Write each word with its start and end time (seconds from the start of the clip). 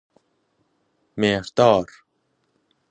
مﮩردار 1.19 1.87